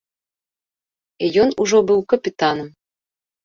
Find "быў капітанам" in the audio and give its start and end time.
1.93-2.67